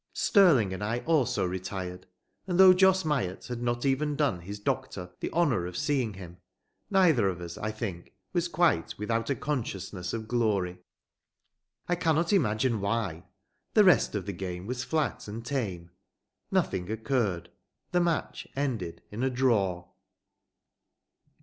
[0.13, 2.07] Stirling and I also retired;
[2.47, 6.37] and though Jos Myatt had not even done his doctor the honour of seeing him,
[6.89, 10.79] neither of us, I think, was quite without a consciousness of glory:
[11.87, 13.25] I cannot imagine why.
[13.75, 15.91] The rest of the game was flat and tame.
[16.49, 17.51] Nothing occurred.
[17.91, 19.87] The match ended in a draw.